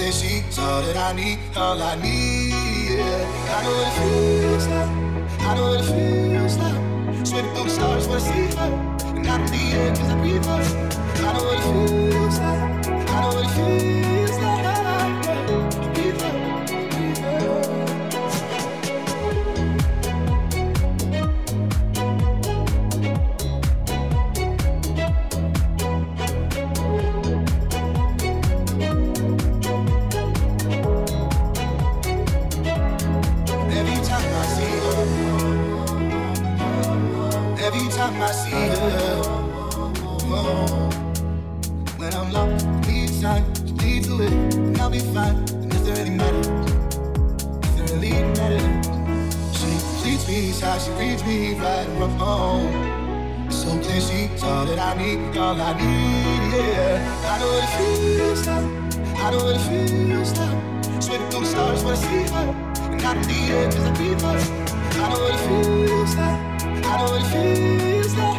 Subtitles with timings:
[0.00, 2.48] Clear, she's all that I need, all I need.
[2.88, 3.54] Yeah.
[3.54, 5.40] I know what it feels like.
[5.40, 7.26] I know what it feels like.
[7.26, 9.14] Sweating through the stars I see her.
[9.14, 10.62] And I don't need it cause I breathe her.
[11.26, 13.10] I know what it feels like.
[13.10, 14.09] I know what it feels like.
[50.80, 53.50] She reads me right from home.
[53.50, 57.30] So clear, she's all that I need, all I need, yeah.
[57.30, 58.68] I know what it feels like,
[59.18, 61.02] I know what it feels like.
[61.02, 62.48] Sweating through the stars when I see her.
[62.92, 64.38] And I don't need it cause I breathe her.
[65.02, 66.40] I know what it feels like.
[66.84, 68.29] I know what it feels like.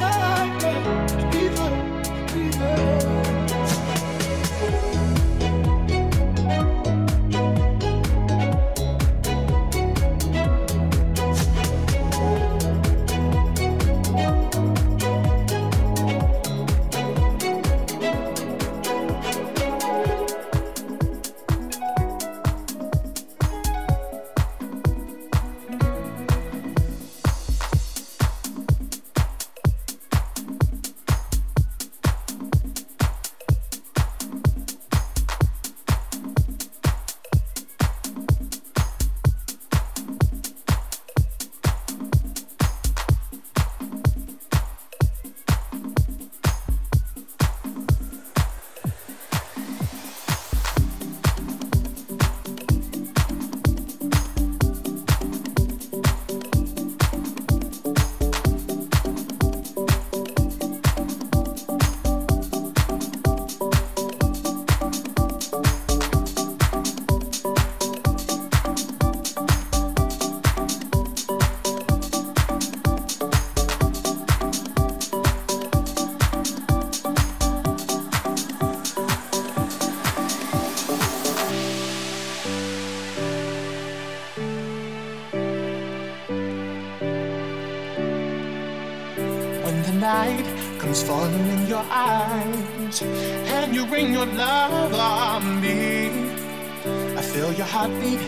[97.71, 98.19] Heartbeat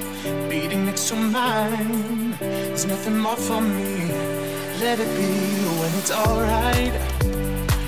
[0.49, 2.31] beating next to mine.
[2.39, 4.07] There's nothing more for me.
[4.79, 5.31] Let it be
[5.79, 6.93] when it's alright.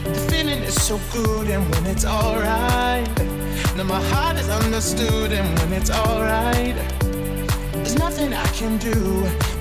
[0.04, 3.08] The feeling is so good, and when it's alright,
[3.78, 6.76] now my heart is understood, and when it's alright,
[7.72, 9.00] there's nothing I can do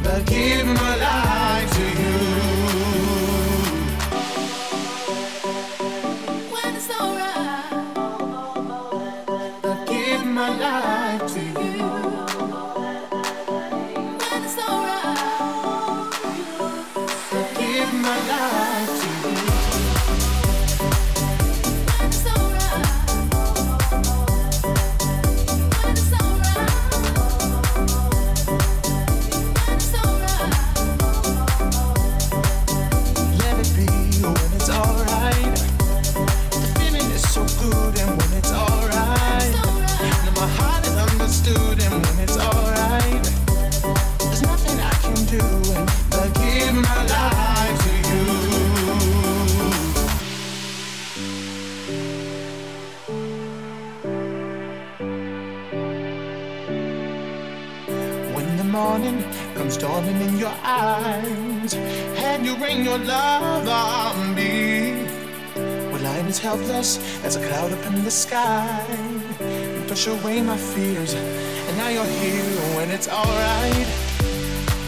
[0.02, 2.53] but give my life to you.
[58.74, 59.22] Morning
[59.54, 61.74] comes dawning in your eyes,
[62.28, 65.06] and you rain your love on me.
[65.90, 66.90] Well, I'm as helpless
[67.22, 68.84] as a cloud up in the sky.
[69.40, 72.44] You push away my fears, and now you're here
[72.76, 73.88] when it's alright.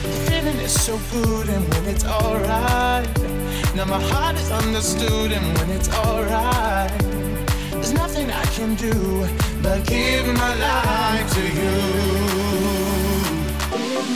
[0.02, 3.06] The feeling is so good, and when it's alright.
[3.76, 6.90] Now my heart is understood, and when it's alright.
[7.70, 9.28] There's nothing I can do
[9.62, 12.85] but give my life to you.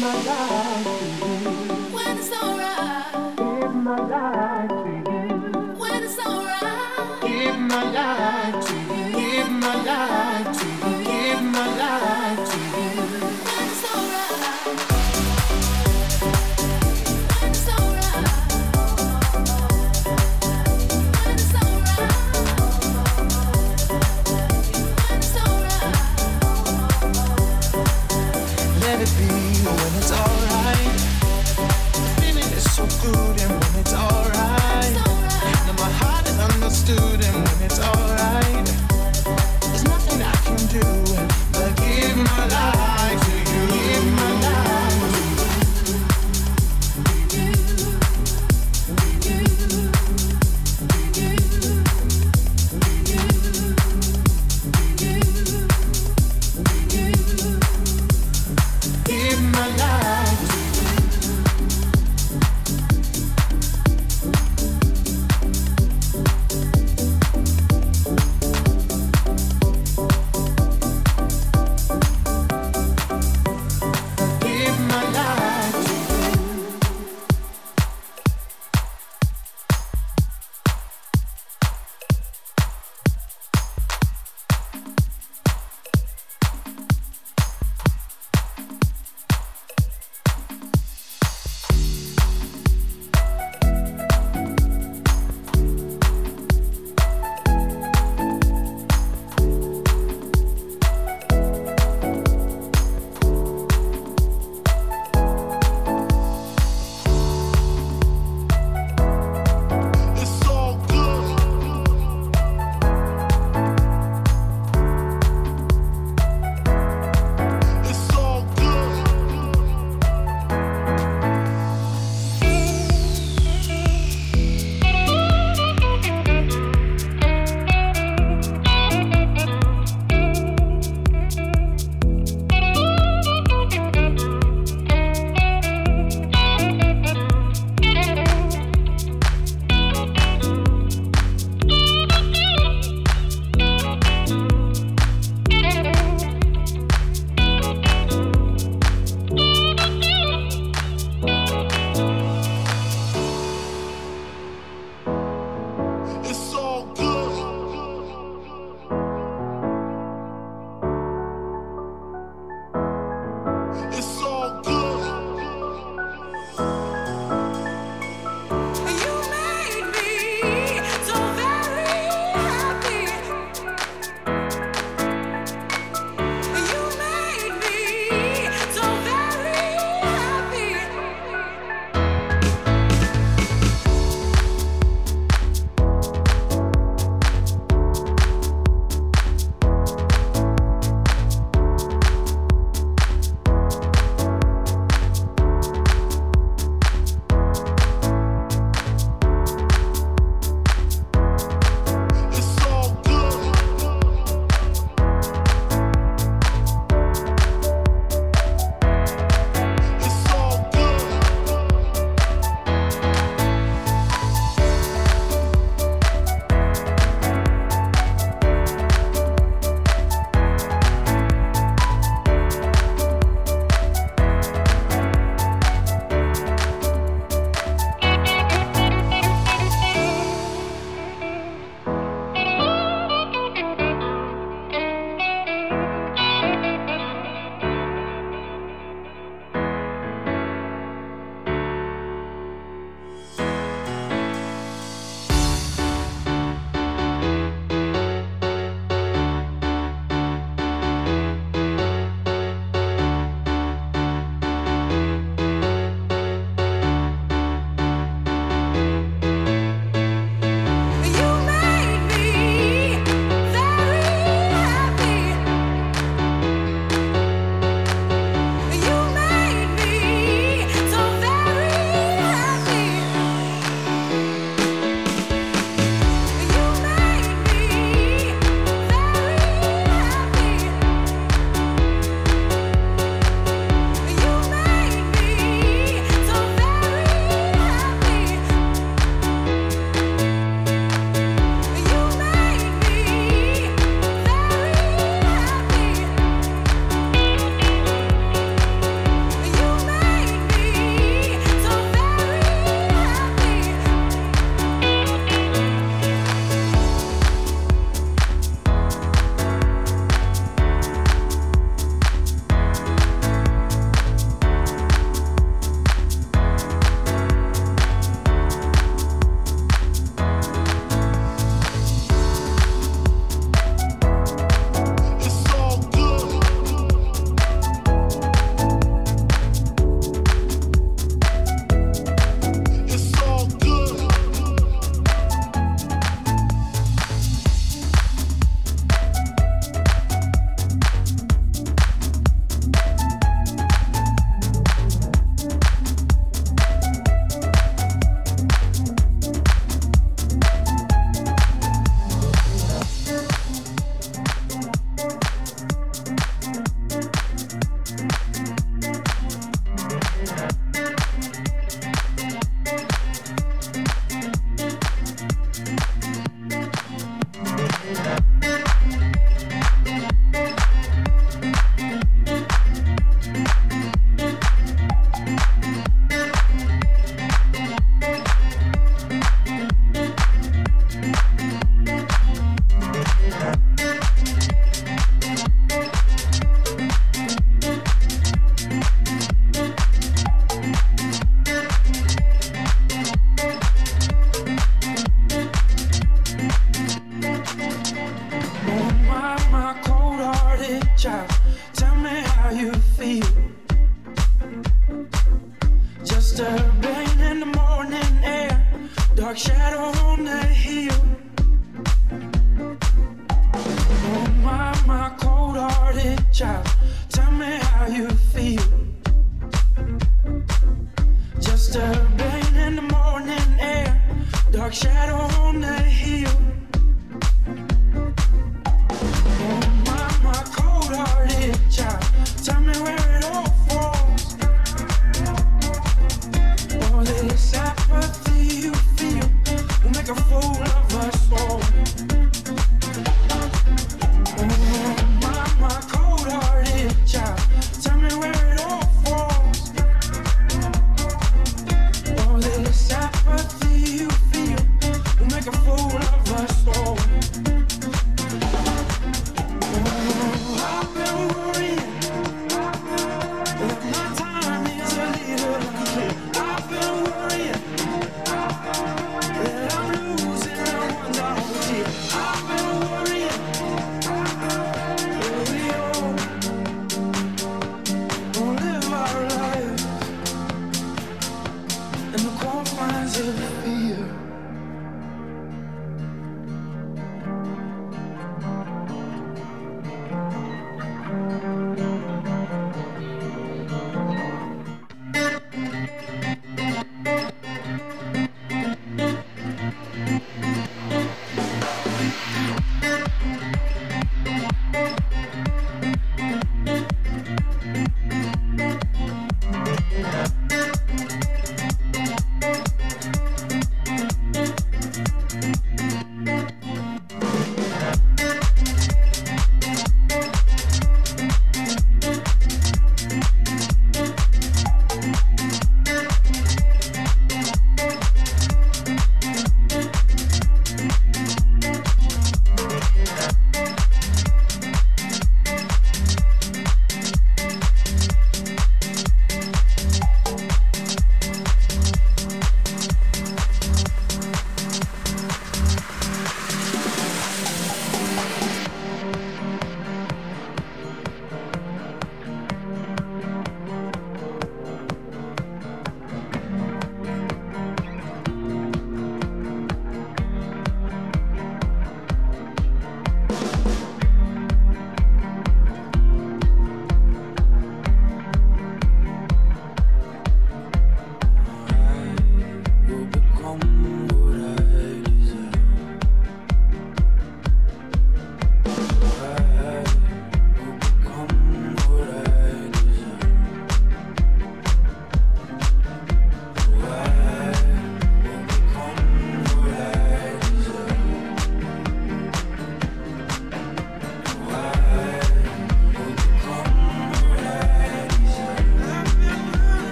[0.00, 0.06] Give
[7.58, 8.47] my life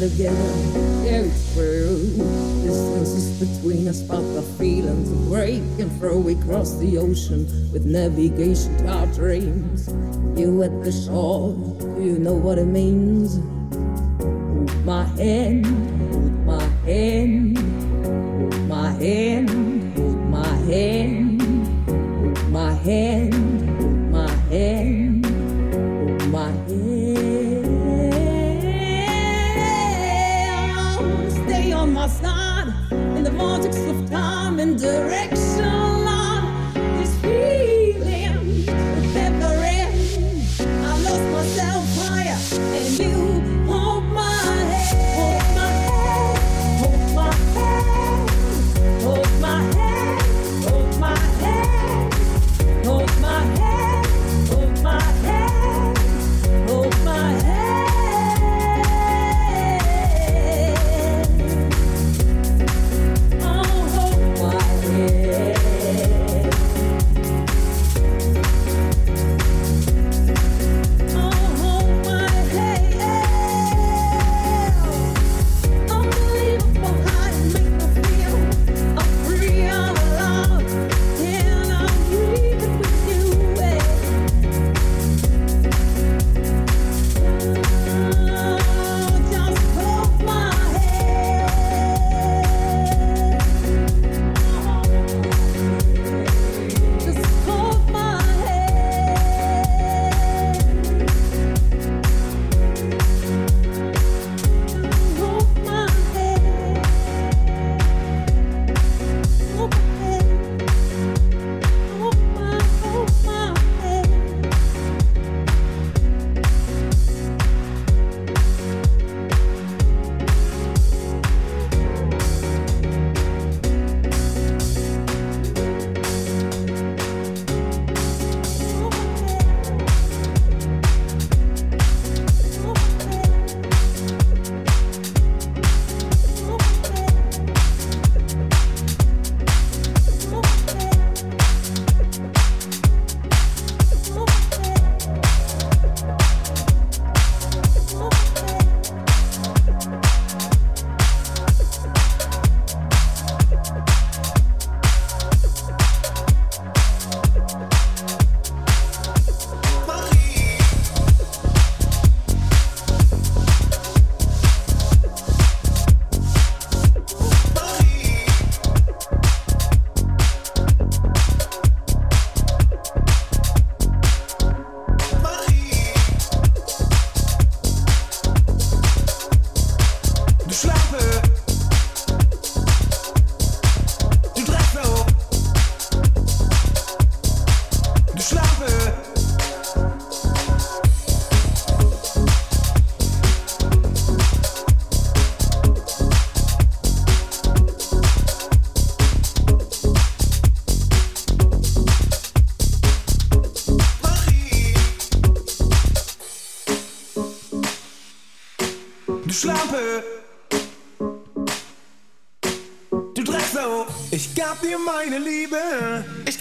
[0.00, 0.54] together,
[1.04, 1.98] it's true.
[2.64, 8.74] Distances between us but the feelings of break and throw across the ocean with navigation
[8.78, 9.88] to our dreams.
[10.40, 11.50] You at the shore,
[12.00, 13.36] you know what it means.
[14.22, 15.89] Hold my hand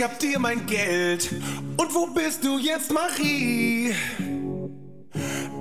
[0.09, 1.31] hab dir mein Geld.
[1.77, 3.93] Und wo bist du jetzt, Marie?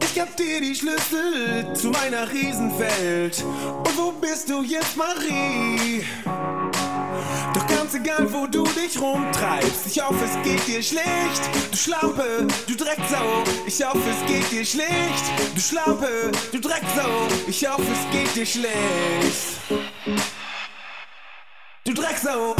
[0.03, 3.45] Ich hab dir die Schlüssel zu meiner Riesenwelt.
[3.45, 6.03] Und wo bist du jetzt, Marie?
[7.55, 11.43] Doch ganz egal, wo du dich rumtreibst, ich hoffe, es geht dir schlecht.
[11.71, 15.25] Du Schlampe, du Drecksau, ich hoffe, es geht dir schlecht.
[15.55, 17.11] Du Schlampe, du Drecksau,
[17.47, 19.59] ich hoffe, es geht dir schlecht.
[21.85, 22.55] Du Drecksau.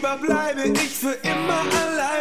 [0.00, 2.20] lieber bleibe ich für immer allein.